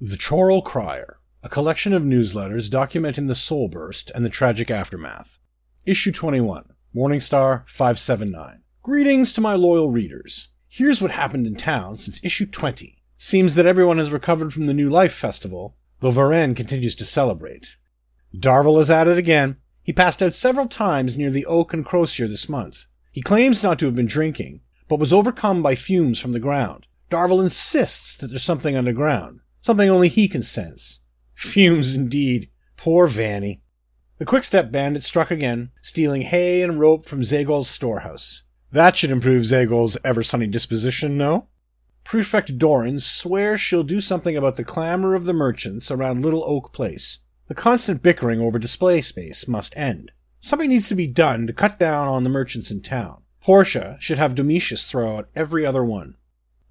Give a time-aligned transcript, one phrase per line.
[0.00, 5.40] The Chorrol Crier, a collection of newsletters documenting the soul burst and the tragic aftermath.
[5.86, 8.62] Issue 21, Morningstar 579.
[8.80, 10.50] Greetings to my loyal readers.
[10.68, 13.02] Here's what happened in town since issue 20.
[13.16, 17.74] Seems that everyone has recovered from the New Life Festival, though Varen continues to celebrate.
[18.32, 19.56] Darvel is at it again.
[19.82, 22.86] He passed out several times near the Oak and Crosier this month.
[23.10, 26.86] He claims not to have been drinking, but was overcome by fumes from the ground.
[27.10, 29.40] Darvel insists that there's something underground.
[29.60, 31.00] Something only he can sense.
[31.34, 32.50] Fumes indeed.
[32.76, 33.62] Poor Vanny.
[34.18, 38.42] The quick-step bandit struck again, stealing hay and rope from Zegol's storehouse.
[38.72, 41.48] That should improve Zegol's ever-sunny disposition, no?
[42.04, 46.72] Prefect Doran swears she'll do something about the clamor of the merchants around Little Oak
[46.72, 47.18] Place.
[47.48, 50.12] The constant bickering over display space must end.
[50.40, 53.22] Something needs to be done to cut down on the merchants in town.
[53.40, 56.16] Portia should have Domitius throw out every other one.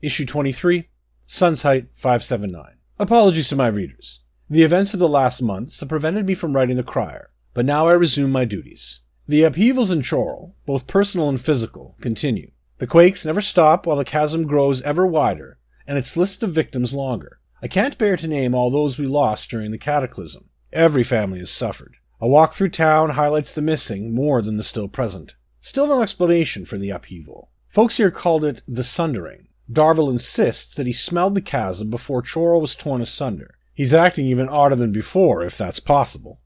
[0.00, 0.88] Issue 23,
[1.26, 2.76] Sun's Height 579.
[2.98, 4.20] Apologies to my readers.
[4.50, 7.88] The events of the last months have prevented me from writing The Crier, but now
[7.88, 9.00] I resume my duties.
[9.26, 12.50] The upheavals in Chorrol, both personal and physical, continue.
[12.76, 16.92] The quakes never stop while the chasm grows ever wider, and its list of victims
[16.92, 17.40] longer.
[17.62, 20.50] I can't bear to name all those we lost during the cataclysm.
[20.74, 21.96] Every family has suffered.
[22.20, 25.36] A walk through town highlights the missing more than the still present.
[25.60, 27.50] Still no explanation for the upheaval.
[27.70, 32.60] Folks here called it the sundering, Darvel insists that he smelled the chasm before Chorrol
[32.60, 33.54] was torn asunder.
[33.72, 36.40] He's acting even odder than before, if that's possible.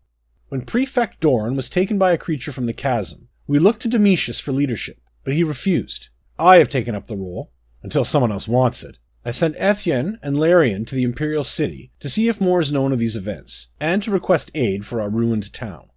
[0.49, 4.41] When Prefect Doran was taken by a creature from the chasm, we looked to Domitius
[4.41, 6.09] for leadership, but he refused.
[6.39, 8.99] I have taken up the role, until someone else wants it.
[9.25, 12.93] I sent Ethien and Larian to the Imperial City to see if more is known
[12.93, 15.91] of these events, and to request aid for our ruined town.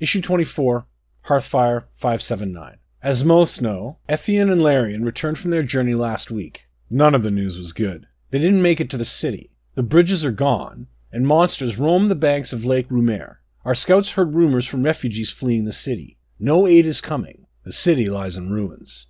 [0.00, 0.86] Issue 24,
[1.26, 2.78] Hearthfire 579.
[3.04, 6.64] As most know, Ethien and Larian returned from their journey last week.
[6.88, 8.06] None of the news was good.
[8.30, 9.50] They didn't make it to the city.
[9.74, 13.36] The bridges are gone, and monsters roam the banks of Lake Rumare.
[13.62, 16.16] Our scouts heard rumors from refugees fleeing the city.
[16.38, 17.46] No aid is coming.
[17.64, 19.08] The city lies in ruins.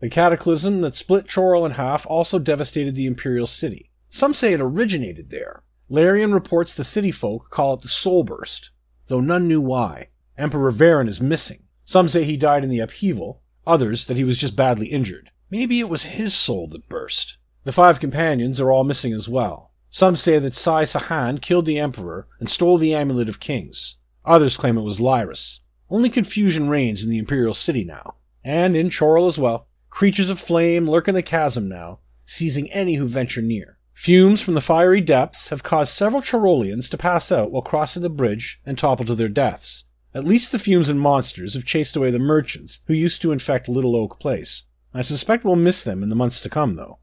[0.00, 3.92] The cataclysm that split Chorrol in half also devastated the Imperial City.
[4.10, 5.62] Some say it originated there.
[5.88, 8.70] Larian reports the city folk call it the Soulburst,
[9.06, 10.08] though none knew why.
[10.36, 11.62] Emperor Varen is missing.
[11.88, 15.30] Some say he died in the upheaval, others that he was just badly injured.
[15.50, 17.38] Maybe it was his soul that burst.
[17.64, 19.72] The five companions are all missing as well.
[19.88, 23.96] Some say that Sai Sahan killed the Emperor and stole the Amulet of Kings.
[24.26, 25.60] Others claim it was Lyris.
[25.88, 29.66] Only confusion reigns in the Imperial City now, and in Chorrol as well.
[29.88, 33.78] Creatures of flame lurk in the chasm now, seizing any who venture near.
[33.94, 38.10] Fumes from the fiery depths have caused several Chorrolians to pass out while crossing the
[38.10, 39.84] bridge and topple to their deaths.
[40.14, 43.68] At least the fumes and monsters have chased away the merchants who used to infect
[43.68, 44.64] Little Oak Place.
[44.94, 46.98] I suspect we'll miss them in the months to come, though.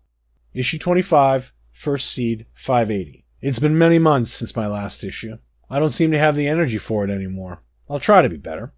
[0.54, 3.26] Issue 25, First Seed 580.
[3.42, 5.38] It's been many months since my last issue.
[5.70, 7.62] I don't seem to have the energy for it anymore.
[7.90, 8.74] I'll try to be better.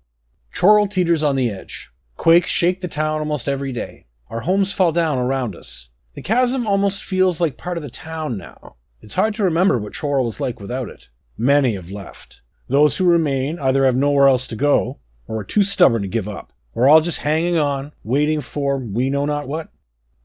[0.53, 1.91] Chorrol teeters on the edge.
[2.17, 4.07] Quakes shake the town almost every day.
[4.29, 5.89] Our homes fall down around us.
[6.15, 8.75] The chasm almost feels like part of the town now.
[9.01, 11.09] It's hard to remember what Chorrol was like without it.
[11.37, 12.41] Many have left.
[12.67, 16.27] Those who remain either have nowhere else to go, or are too stubborn to give
[16.27, 16.51] up.
[16.73, 19.69] We're all just hanging on, waiting for we know not what.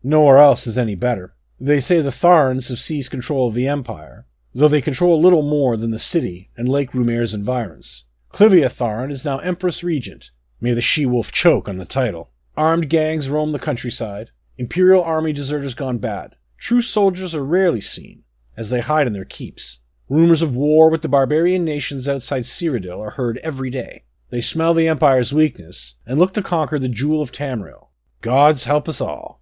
[0.02, 1.34] Nowhere else is any better.
[1.60, 5.76] They say the Tharns have seized control of the Empire, though they control little more
[5.76, 8.04] than the city and Lake Rumare's environs.
[8.32, 10.30] Clivia Tharn is now Empress Regent.
[10.60, 12.30] May the she-wolf choke on the title.
[12.56, 14.30] Armed gangs roam the countryside.
[14.58, 16.36] Imperial army deserters gone bad.
[16.58, 18.24] True soldiers are rarely seen,
[18.56, 19.80] as they hide in their keeps.
[20.12, 24.04] Rumors of war with the barbarian nations outside Cyrodiil are heard every day.
[24.28, 27.86] They smell the Empire's weakness and look to conquer the Jewel of Tamriel.
[28.20, 29.40] Gods help us all.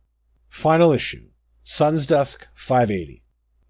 [0.48, 1.30] Final issue.
[1.64, 3.24] Sun's Dusk 580.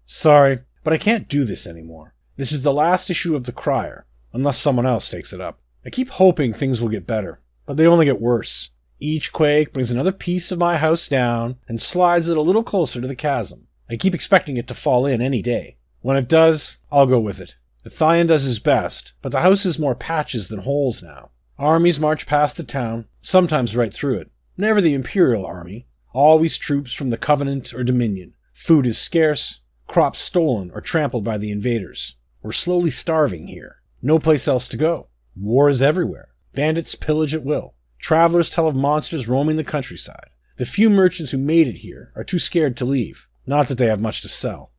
[0.05, 2.13] Sorry, but I can't do this anymore.
[2.37, 5.59] This is the last issue of The Crier, unless someone else takes it up.
[5.83, 8.69] I keep hoping things will get better, but they only get worse.
[8.99, 13.01] Each quake brings another piece of my house down and slides it a little closer
[13.01, 13.65] to the chasm.
[13.89, 15.77] I keep expecting it to fall in any day.
[16.01, 17.55] When it does, I'll go with it.
[17.83, 21.31] The Thyan does his best, but the house is more patches than holes now.
[21.57, 24.31] Armies march past the town, sometimes right through it.
[24.57, 28.33] Never the Imperial army, always troops from the Covenant or Dominion.
[28.53, 32.15] Food is scarce, crops stolen or trampled by the invaders.
[32.41, 33.81] We're slowly starving here.
[34.01, 35.07] No place else to go.
[35.35, 36.29] War is everywhere.
[36.53, 37.75] Bandits pillage at will.
[37.99, 40.29] Travelers tell of monsters roaming the countryside.
[40.57, 43.27] The few merchants who made it here are too scared to leave.
[43.45, 44.70] Not that they have much to sell.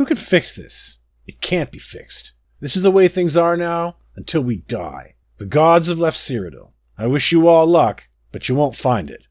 [0.00, 0.98] Who can fix this?
[1.26, 2.32] It can't be fixed.
[2.58, 5.16] This is the way things are now until we die.
[5.36, 6.70] The gods have left Cyrodiil.
[6.96, 9.26] I wish you all luck, but you won't find it.